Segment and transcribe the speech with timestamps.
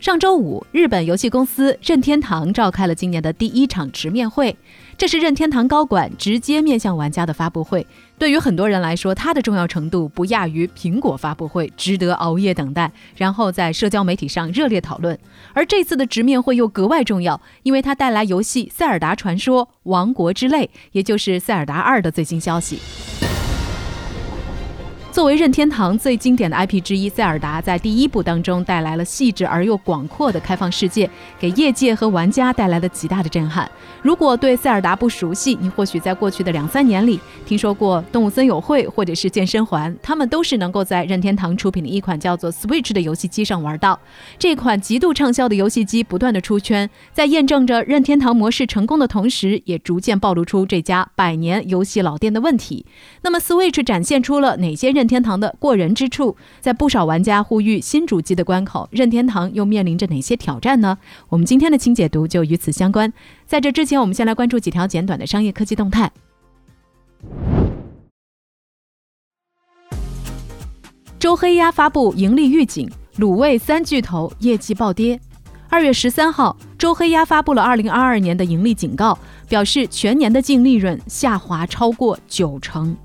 [0.00, 4.56] 上周五，日本游戏公司任天堂召开了今年的第一场直面会。
[4.96, 7.86] 这是任天堂高管直接面向玩家的发布会，
[8.18, 15.18] 对于很多人来说，它的重要程度不亚于苹果发布会，值得熬夜等待，然后在社交媒体上热烈讨论。
[15.52, 22.78] 而这次的直面会又格外重要，因为它带来游戏《塞尔达传说：王国之泪》，也就是《塞尔达二》的最新消息。
[25.12, 33.68] 作为任天堂最经典的 IP 之一，塞尔达在第一部当中带来了细致而又广阔的开放世界，给业界和玩家带来了极大的震撼。
[34.02, 43.98] 如果对塞尔达不熟悉，你或许在过去的两三年里听说过动物森友会或者是健身环，他们都是能够在任天堂出品的一款叫做 Switch 的游戏机上玩到。
[44.38, 52.86] 这款极度畅销的游戏机不断的出圈，在验证着任天堂模式成功的同时，也逐渐暴露出这家百年游戏老店的问题。
[53.22, 60.96] 那么 Switch 展现出了哪些任天堂的过人之处，在不少玩家呼吁新主机的关口，任天堂又面临着哪些挑战呢？
[61.28, 63.12] 我们今天的清解读就与此相关。
[63.50, 66.08] 在这之前，我们先来关注几条简短的商业科技动态。
[71.18, 75.20] 周黑鸭发布盈利预警，卤味三巨头业绩暴跌。
[75.68, 82.96] 二月十三号，周黑鸭发布了二零二二年的盈利警告，表示全年的净利润下滑超过九成。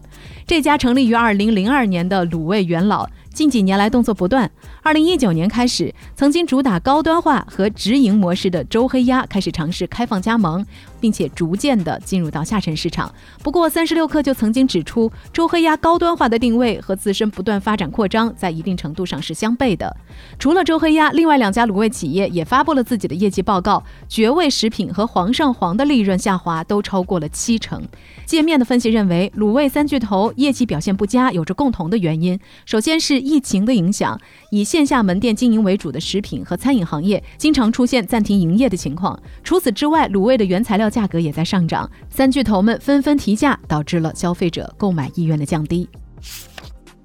[0.46, 4.50] 这家成立于二零零二年的卤味元老，近几年来动作不断。
[4.82, 10.66] 二零一九年开始，曾经主打高端化和直营模式的周黑鸭开始尝试开放加盟，
[11.06, 13.14] 并且逐渐的进入到下沉市场。
[13.44, 19.96] 不过，三十六氪就曾经指出，周黑鸭高端化的定位和自身不断发展扩张，在一定程度上是相悖的。
[20.40, 27.84] 除了周黑鸭，另外两家卤味企业也发布了自己的业绩报告，绝味食品和煌上煌的利润下滑都超过了七成。
[28.26, 39.22] 界面的分析认为，卤味三巨头业绩表现不佳有着共同的原因，首先是疫情的影响，以线下门店经营为主的食品和餐饮行业经常出现暂停营业的情况。
[39.44, 45.90] 除此之外，卤味的原材料价格也在上涨，三巨头们纷纷提价，导致了消费者购买意愿的降低。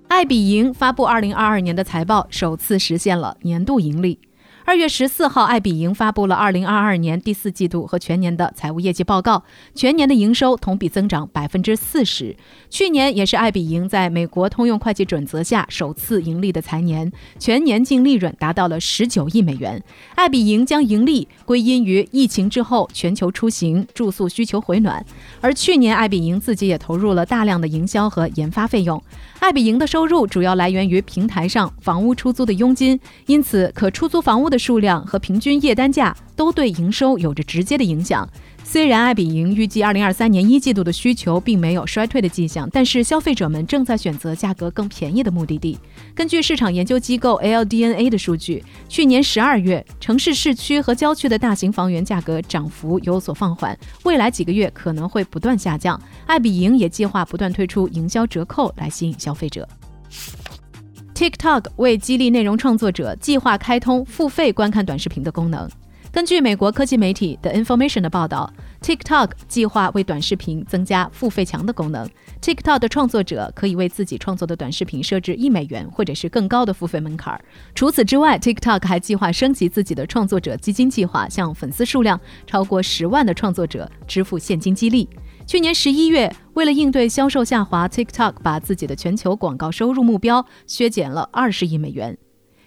[0.07, 4.17] 爱彼迎发布二零二二年的财报，首次实现了年度盈利。
[4.71, 9.43] 二月十四号，爱彼迎发布了二零二二年第四季度和全年的财务业绩报告。
[9.75, 12.37] 全年的营收同比增长百分之四十。
[12.69, 19.83] 去年也是爱彼迎在美国通用会计准则下首次盈利的财年，全年净利润达到了十九亿美元。
[20.15, 25.05] 爱彼迎将盈利归因于疫情之后全球出行、住宿需求回暖，
[25.41, 29.03] 而去年爱彼迎自己也投入了大量的营销和研发费用。
[29.41, 38.29] 爱彼迎的收入主要来源于平台上房屋出租的佣金，因此可出租房屋的数量和平均夜单价都对营收有着直接的影响。
[38.63, 45.77] 虽然爱彼迎预计2023年一季度的需求并没有衰退的迹象，但是消费者们正在选择价格更便宜的目的地。
[46.15, 56.01] 根据市场研究机构 LDNA 的数据，去年12月，城市市区和郊区的大型房源价格涨幅有所放缓，未来几个月可能会不断下降。
[56.27, 59.67] 爱彼迎也计划不断推出营销折扣来吸引消费者。
[61.21, 65.69] TikTok 为激励内容创作者，计划开通付费观看短视频的功能。
[66.11, 68.51] 根据美国科技媒体 The Information 的报道
[68.81, 72.09] ，TikTok 计划为短视频增加付费墙的功能。
[72.41, 77.39] TikTok 的创作者可以为自己创作的短视频设置一美元或者是更高的付费门槛。
[77.75, 85.07] 除此之外，TikTok 还计划升级自己的创作者基金计划，向粉丝数量超过十万的创作者支付现金激励。
[85.51, 92.17] 去年十一月，为了应对销售下滑，TikTok 把自己的全球广告收入目标削减了二十亿美元。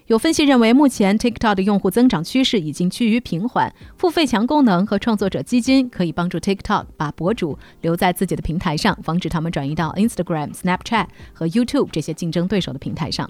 [0.07, 3.73] 有分析认为，目前 TikTok 的用户增长趋势已经趋于平缓。
[3.97, 13.30] 付费墙功能和创作者基金可以帮助 TikTok 把博主留在自己的平台上，防止他们转移到 Instagram、Snapchat 和 YouTube 这些竞争对手的平台上。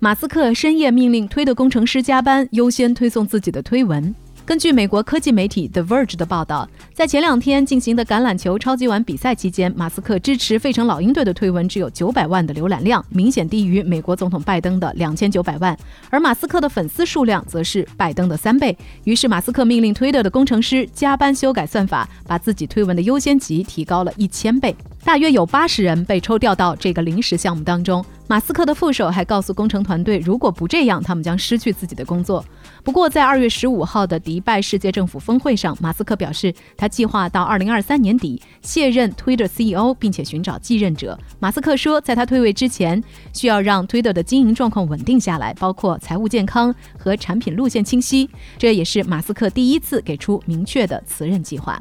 [0.00, 4.14] 马斯克深夜命令推的工程师加班，优先推送自己的推文。
[4.48, 15.78] 根据美国科技媒体 The Verge 的报道，在前两天进行的橄榄球超级碗比赛期间，马斯克支持费城老鹰队的推文只有九百万的浏览量，明显低于美国总统拜登的两千九百万。
[16.08, 18.74] 而马斯克的粉丝数量则是拜登的三倍。
[19.04, 24.74] 于是，马斯克命令 Twitter 的工程师加班修改算法，把自己推文的优先级提高了一千倍。
[25.04, 28.04] 大约有八十人被抽调到这个临时项目当中。
[28.26, 32.44] 马斯克的副手还告诉工程团队，如果不这样，他们将失去自己的工作。
[32.84, 41.18] 不过，在二月十五号的迪拜世界政府峰会上，马斯克表示，他计划到二零二三年底卸任 Twitter CEO，并且寻找继任者。
[41.40, 43.02] 马斯克说，在他退位之前，
[43.32, 48.28] 需要让 Twitter 的经营状况稳定下来，包括财务健康和产品路线清晰。
[48.58, 51.80] 这也是马斯克第一次给出明确的辞任计划。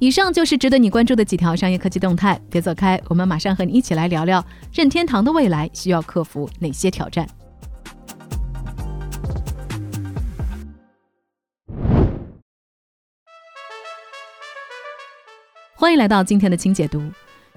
[0.00, 4.42] 以上就是值得你关注的几条商业科技动态，别走开，我们马上和你一起来聊聊
[4.72, 7.28] 任天堂的未来需要克服哪些挑战。
[15.74, 17.02] 欢迎来到今天的轻解读。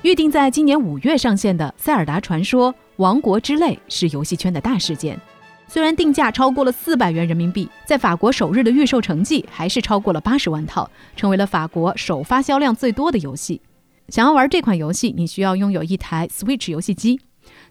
[0.02, 5.18] 预定在今年五月上线的《塞尔达传说：王国之泪》是游戏圈的大事件。
[5.74, 13.60] 虽然定价超过了四百元人民币，在法国首日的预售成绩还是超过了八十万套，成为了法国首发销量最多的游戏。
[14.10, 17.20] 想要玩这款游戏，你需要拥有一台 Switch 游戏机。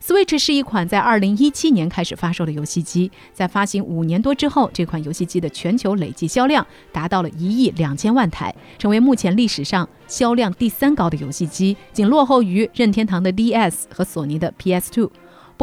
[0.04, 15.08] Switch 是一款在二零一七年开始发售的游戏机，在发行五年多之后，这款游戏机的全球累计销量达到了一亿两千万台，成为目前历史上销量第三高的游戏机，仅落后于任天堂的 DS 和索尼的 PS2。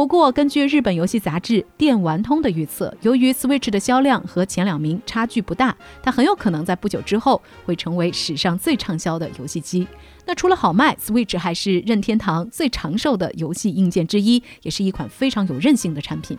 [0.00, 9.86] 不过，根据日本游戏杂志《电玩通》的预测，由于 Switch 的销量和前两名差距不大，它很有可能在不久之后会成为史上最畅销的游戏机。
[10.24, 16.38] 那除了好卖，Switch 还是任天堂最长寿的游戏硬件之一，也是一款非常有韧性的产品。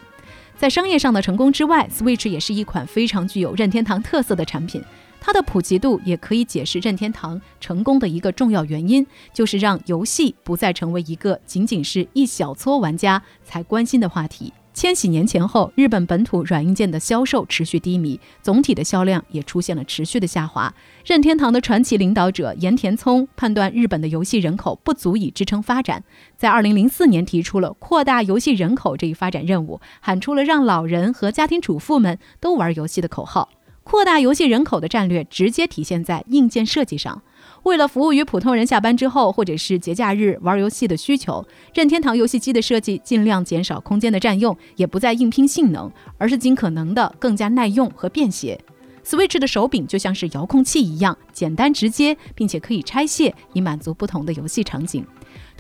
[0.58, 4.84] 在商业上的成功之外，Switch 也是一款非常具有任天堂特色的产品。
[5.22, 14.52] 它的普及度也可以解释任天堂成功的一个重要原因，就是让游戏不再成为一个仅仅是一小撮玩家才关心的话题。
[14.74, 20.74] 千禧年前后，日本本土软硬件的销售持续低迷，总体的销量也出现了持续的下滑。
[21.06, 26.02] 任天堂的传奇领导者岩田聪判断日本的游戏人口不足以支撑发展，
[26.38, 33.50] 在二零零四年提出了扩大游戏人口这一发展任务，喊出了让老人和家庭主妇们都玩游戏的口号。
[33.92, 37.22] 扩大游戏人口的战略直接体现在硬件设计上。
[37.64, 48.58] 为了服务于普通人下班之后或者是节假日玩游戏的需求，任天堂游戏机的设计尽量减少空间的占用，也不再硬拼性能，而是尽可能的更加耐用和便携。
[49.04, 55.06] Switch 的手柄就像是遥控器一样，简单直接，并且可以拆卸，以满足不同的游戏场景。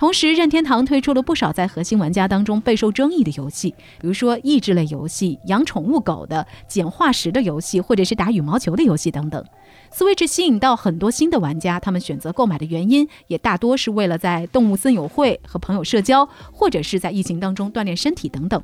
[0.01, 3.69] 同时，任天堂推出了不少在核心玩家当中备受争议的游戏，
[3.99, 9.45] 比如说益智类游戏、养宠物狗的、捡化石的游戏，或者是打羽毛球的游戏等等。
[9.93, 18.59] Switch 吸引到很多新的玩家，他们选择购买的原因也大多是为了在动物森友会和朋友社交，或者是在疫情当中锻炼身体等等。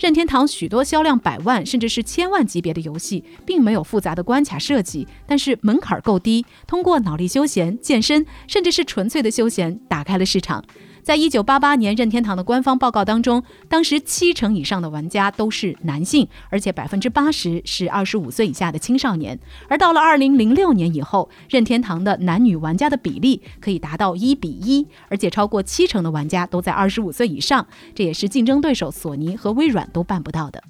[0.00, 10.64] 任天堂许多销量百万甚至是千万级别的游戏，并没有复杂的关卡设计，但是门槛够低，通过脑力休闲、健身，甚至是纯粹的休闲，打开了市场。
[11.10, 19.36] 在一九八八年任天堂的官方报告当中，当时七成以上的玩家都是男性，而且百分之八十是二十五岁以下的青少年。
[19.68, 30.62] 而到了二零零六年以后，任天堂的男女玩家的比例可以达到一比一，而且超过七成的玩家都在二十五岁以上，这也是竞争对手索尼和微软都办不到的。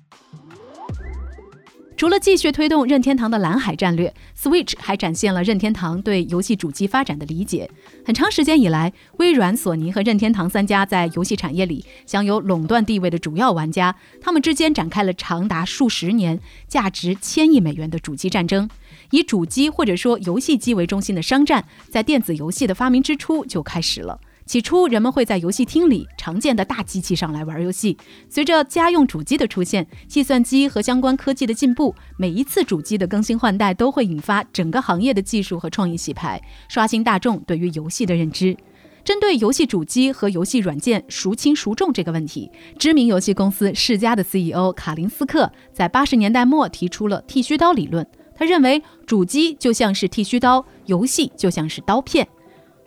[2.00, 7.70] 除了继续推动任天堂的蓝海战略，Switch 还展现了任天堂对游戏主机发展的理解。
[8.06, 18.66] 很长时间以来，微软、索尼和任天堂三家在游戏产业里享有垄断地位的主要玩家，他们之间展开了长达数十年、价值千亿美元的主机战争。
[19.10, 24.18] 以主机或者说游戏机为中心的商战，在电子游戏的发明之初就开始了。
[24.50, 27.96] 起初，人们会在游戏厅里常见的大机器上来玩游戏。
[28.28, 38.56] 随着家用主机的出现，计算机和相关科技的进步，每一次主机的更新换代都会引发整个行业的技术和创意洗牌，刷新大众对于游戏的认知。
[39.04, 48.04] 针对游戏主机和游戏软件孰轻孰重这个问题，知名游戏公司世嘉的 CEO 卡林斯克在八十年代末提出了剃须刀理论。
[48.34, 52.26] 他认为，主机就像是剃须刀，游戏就像是刀片。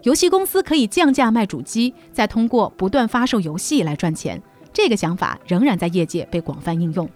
[0.04, 4.42] 游戏公司可以降价卖主机，再通过不断发售游戏来赚钱。
[4.74, 7.10] 这个想法仍然在业界被广泛应用。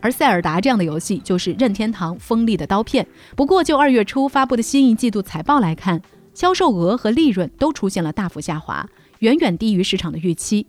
[0.00, 3.06] 而塞尔达这样的游戏就是任天堂锋利的刀片。
[3.36, 6.00] 不过，就二月初发布的新一季度财报来看，
[6.32, 8.88] 销售额和利润都出现了大幅下滑，
[9.18, 10.66] 远远低于市场的预期。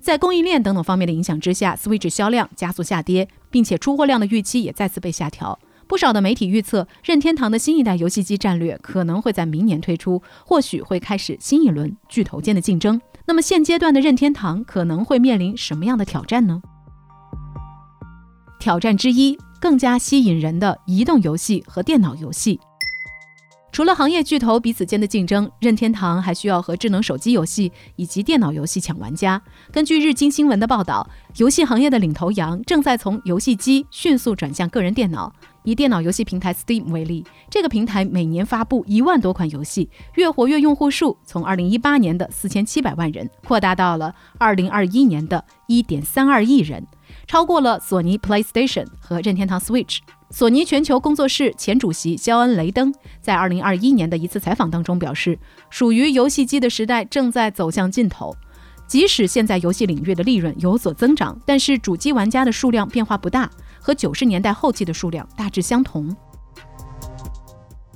[0.00, 5.56] 在供应链等等方面的影响之下，Switch 销量加速下跌，并且出货量的预期也再次被下调。
[5.90, 13.00] 不少的媒体预测，任天堂的新一代游戏机战略可能会在明年推出，或许会开始新一轮巨头间的竞争。
[13.26, 16.62] 那么现阶段的任天堂可能会面临什么样的挑战呢？
[18.60, 22.60] 挑战之一，更加吸引人的移动游戏和电脑游戏。
[23.72, 29.42] 除了行业巨头彼此间的竞争，任天堂还需要和智能手机游戏以及电脑游戏抢玩家。
[29.72, 35.32] 根据日经新闻的报道，游戏行业的领头羊正在从游戏机迅速转向个人电脑。
[35.64, 46.86] 以电脑游戏平台 Steam 为例，这个平台每年发布一万多款游戏，月活跃用户数从2018年的4700万人扩大到了2021年的1.32亿人，
[47.26, 49.98] 超过了索尼 PlayStation 和任天堂 Switch。
[50.32, 55.38] 索尼全球工作室前主席肖恩·雷登在2021年的一次采访当中表示，
[55.70, 58.34] 属于游戏机的时代正在走向尽头。
[58.86, 66.14] 即使现在游戏领域的利润有所增长，但是主机玩家的数量变化不大，和九十年代后期的数量大致相同。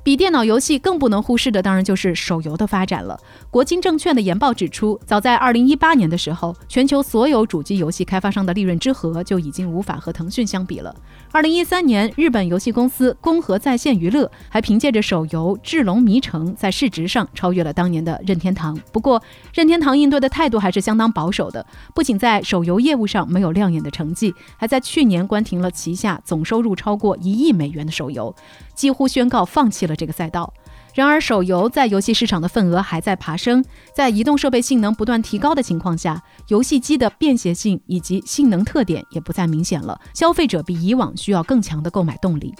[0.04, 3.18] 比电脑游戏更不能忽视的，当然就是手游的发展了。
[3.50, 10.94] 国金证券的研报指出，早在2018年的时候，全球所有主机游戏开发商的利润之和就已经无法和腾讯相比了。
[11.32, 18.78] 2013年，日本游戏公司宫和在线娱乐还凭借着手游《智龙迷城》在市值上超越了当年的任天堂。
[18.92, 19.23] 不过，
[19.54, 28.34] 任天堂应对的态度还是相当保守的，不仅在手游业务上没有亮眼的成绩，还在去年关停了旗下总收入超过一亿美元的手游。
[28.75, 30.52] 几乎宣告放弃了这个赛道。
[30.94, 33.64] 然而，手游在游戏市场的份额还在爬升。
[33.94, 40.00] 在移动设备性能不断提高的情况下，游戏机的便携性以及性能特点也不再明显了。
[40.14, 42.54] 消费者比以往需要更强的购买动力。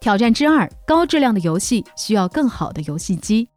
[0.00, 3.48] 挑战之二：高质量的游戏需要更好的游戏机。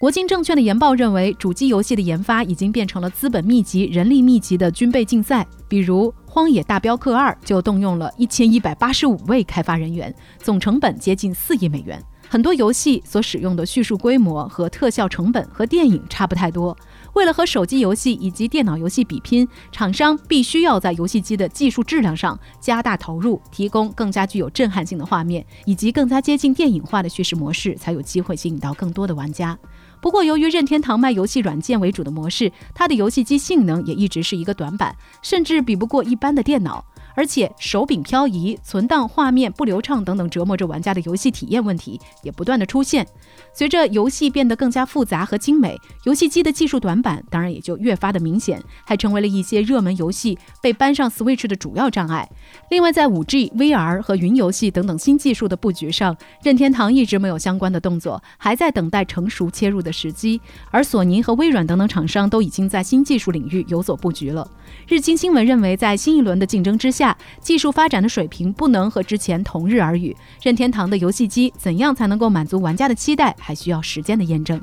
[0.00, 5.44] 国金证券的研报认为，主机游戏的研发已经变成了资本密集、人力密集的军备竞赛。
[5.66, 12.00] 比如，《荒野大镖客二》就动用了一千一百八十五位开发人员，总成本接近四亿美元。
[12.28, 16.76] 很多游戏所使用的叙述规模和特效成本和电影差不太多。
[17.14, 29.58] 为了和手机游戏以及电脑游戏比拼，厂商必须要在游戏机的技术质量上加大投入，提供更加具有震撼性的画面以及更加接近电影化的叙事模式，才有机会吸引到更多的玩家。
[30.00, 36.84] 不过，由于任天堂卖游戏软件为主的模式，它的游戏机性能也一直是一个短板，甚至比不过一般的电脑。
[37.18, 43.04] 而且手柄漂移、存档画面不流畅等等折磨着玩家的游戏体验问题也不断的出现。
[43.52, 52.30] 随着游戏变得更加复杂和精美，游戏机的技术短板当然也就越发的明显，还成为了一些热门游戏被搬上 Switch 的主要障碍。
[52.70, 60.40] 另外，在 5G、VR 和云游戏等等新技术的布局上，任天堂一直没有相关的动作，还在等待成熟切入的时机。
[60.70, 64.48] 而索尼和微软等等厂商都已经在新技术领域有所布局了。
[64.86, 67.07] 日经新闻认为，在新一轮的竞争之下，
[67.40, 70.16] 技术发展的水平不能和之前同日而语。
[70.42, 74.60] 任天堂的游戏机怎样才能够满足玩家的期待，还需要时间的验证。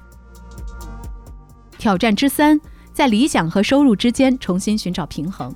[1.78, 2.60] 挑战之三，
[2.94, 5.54] 在理想和收入之间重新寻找平衡。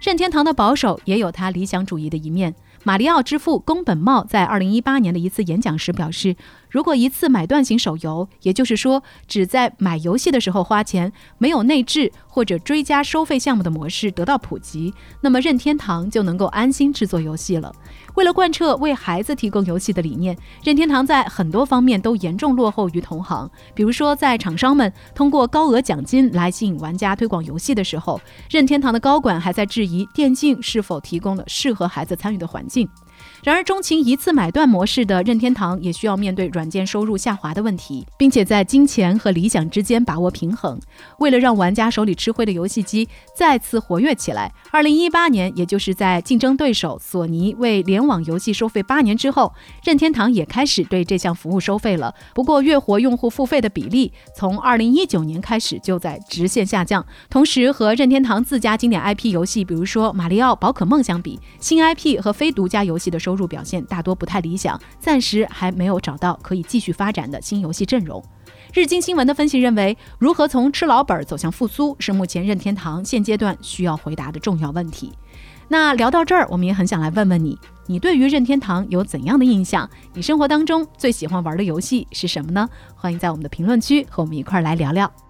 [0.00, 2.54] 任天堂的保守也有他理想主义的一面。
[2.82, 6.34] 马里奥之父宫本茂在二零一八年的一次演讲时表示，
[6.70, 17.70] 如果一次买断型手游，也就是说只在买游戏的时候花钱，没有内置或者追加收费项目的模式得到普及，那么任天堂就能够安心制作游戏了。
[18.14, 23.50] 为了贯彻为孩子提供游戏的理念，任天堂在很多方面都严重落后于同行。
[23.74, 32.88] 比如说，在厂商们通过高额奖金来吸引玩家推广游戏的时候，任天堂的高管还在质疑电竞是否提供了适合孩子参与的环境。
[33.42, 40.78] 然而，钟情一次买断模式的任天堂也需要面对软件收入下滑的问题，并且在金钱和理想之间把握平衡。
[41.18, 49.52] 为了让玩家手里吃灰的游戏机再次活跃起来，二零一八年，也就是在竞争对手索尼为联网游戏收费八年之后，
[49.84, 52.14] 任天堂也开始对这项服务收费了。
[52.34, 57.04] 不过，月活用户付费的比例从二零一九年开始就在直线下降。
[57.28, 68.22] 同时，和任天堂自家经典 IP 游戏，比如说马里奥、宝可梦相比，新 IP 和非独家游戏的收入表现大多不太理想，暂时还没有找到可以继续发展的新游戏阵容。
[68.72, 75.12] 日经新闻的分析认为，如何从吃老本走向复苏，是目前任天堂现阶段需要回答的重要问题。
[75.66, 79.88] 那聊到这儿，我们也很想来问问你，你对于任天堂有怎样的印象？
[80.14, 82.68] 你生活当中最喜欢玩的游戏是什么呢？
[82.94, 85.29] 欢迎在我们的评论区和我们一块儿来聊聊。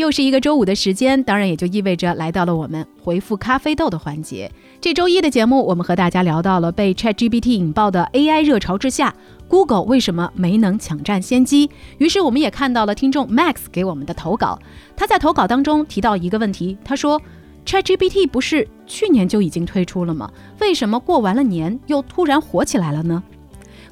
[0.00, 4.50] 又是一个周五的时间，当然也就意味着来到了我们回复咖啡豆的环节。
[4.80, 9.14] 这周一的节目，我们和大家聊到了被 ChatGPT 引爆的 AI 热潮之下
[9.46, 11.68] ，Google 为什么没能抢占先机？
[11.98, 14.58] 于是我们也看到了听众 Max 给我们的投稿。
[14.96, 17.20] 他在投稿当中提到一个问题，他说
[17.66, 20.30] ：“ChatGPT 不是去年就已经推出了吗？
[20.60, 23.22] 为什么过完了年又突然火起来了呢？”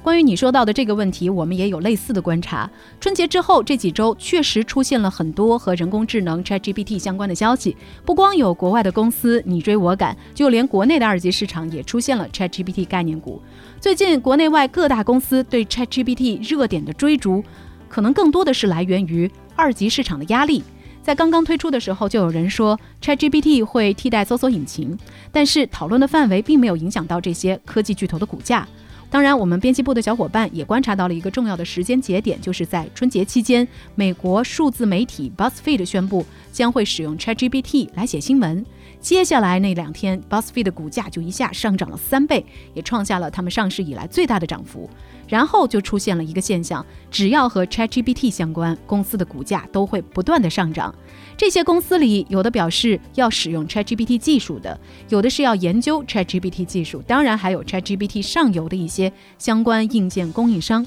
[0.01, 2.69] 关于你说到的这个问题，我们也有类似的观察。
[3.01, 7.75] 春节之后这几周确实出现了很多和人工智能 ChatGPT 相关的消息，
[8.05, 13.41] 不光有国外的公司你追我赶，就连国内的二级市场也出现了 ChatGPT 概念股。
[13.81, 17.43] 最近国内外各大公司对 ChatGPT 热点的追逐，
[17.89, 20.63] 可能更多的是来源于二级市场的压力。
[21.03, 24.97] 在刚刚推出的时候，就有人说 ChatGPT 会替代搜索引擎，
[25.31, 28.67] 但是讨论的范围并没有影响到这些科技巨头的股价。
[29.11, 38.63] 当然，我们编辑部的小伙伴也观察到了一个重要的时间节点，就是在春节期间，美国数字媒体 BuzzFeed 宣布将会使用 ChatGPT 来写新闻。
[38.99, 44.89] 接下来那两天，BuzzFeed 的股价就一下上涨了三倍，也创下了他们上市以来最大的涨幅。
[45.27, 50.93] 然后就出现了一个现象，只要和 ChatGPT 相关，公司的股价都会不断的上涨。
[51.37, 54.77] 这些公司里，有的表示要使用 ChatGPT 技术的，
[55.07, 60.85] 有的是要研究 ChatGPT 技术，当然还有 ChatGPT 上游的一些相关硬件供应商。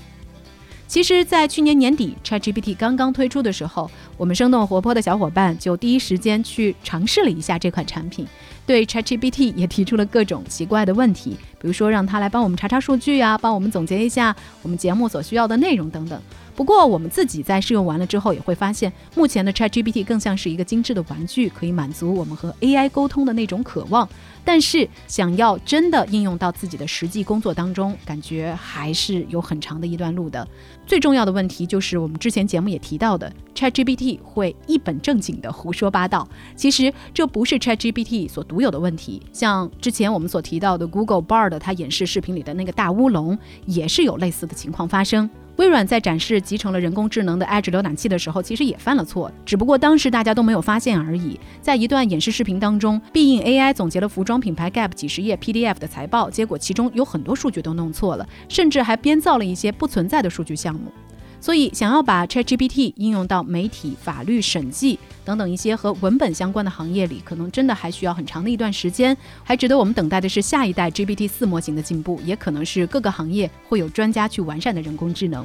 [0.93, 8.27] 其实，在去年年底 ChatGPT 刚刚推出的时候，我们生动活泼的小伙伴就第一时间去尝试了一下这款产品，
[8.67, 16.21] 对 ChatGPT 也提出了各种奇怪的问题，比如说让它来帮我们查查数据呀，帮我们总结一下我们节目所需要的内容等等。
[16.55, 24.09] 不过，我们自己在试用完了之后，也会发现，目前的 ChatGPT 更像是一个精致的玩具，可以满足我们和 AI 沟通的那种渴望。
[24.45, 30.47] 但是，想要真的应用到自己的实际工作当中，感觉还是有很长的一段路的。
[30.87, 36.29] 最重要的问题就是，我们之前节目也提到的，ChatGPT 会一本正经的胡说八道。
[36.55, 45.31] 其实，这不是 ChatGPT 所独有的问题，像之前我们所提到的 Google Bard 它演示视频里的那个大乌龙，也是有类似的情况发生。
[45.57, 51.39] 微软在展示集成了人工智能的 Edge 浏览器的时候，其实也犯了错，只不过当时大家都没有发现而已。
[51.61, 60.91] 在一段演示视频当中，必应 AI 总结了服装品牌 Gap 几十页 PDF 的财报，结果其中有很多数据都弄错了，甚至还编造了一些不存在的数据项目。
[61.43, 69.15] 所以，想要把 ChatGPT 应用到媒体、法律、审计等等一些和文本相关的行业里，可能真的还需要很长的一段时间。
[69.43, 75.45] 还值得我们等待的是下一代 GPT 四模型的进步，也可能是各个行业会有专家去完善的人工智能。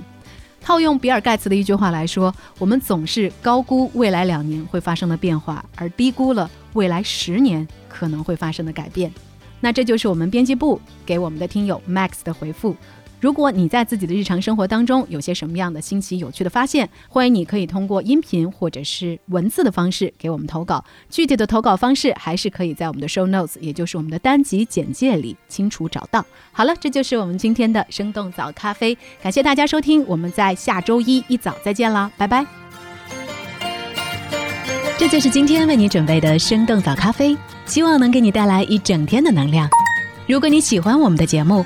[0.61, 9.11] 套用比尔盖茨的一句话来说，我们总是高估未来两年会发生的变化，而低估了未来十年可能会发生的改变。
[9.59, 12.75] 那这就是我们编辑部给我们的听友 Max 的回复。
[13.19, 20.85] 如果你在自己的日常生活当中有些什么样的新奇有趣的发现，欢迎你可以通过音频或者是文字的方式给我们投稿。
[21.09, 26.23] 具体的投稿方式还是可以在我们的 show notes，也就是我们的单集简介里清楚找到。
[26.51, 32.45] 好了，这就是我们今天的生动早咖啡，感谢大家收听，我们在下周一一早再见啦，拜拜。
[34.99, 39.67] 这就是今天为你准备的生动早咖啡，希望能给你带来一整天的能量。
[40.27, 41.65] 如果你喜欢我们的节目，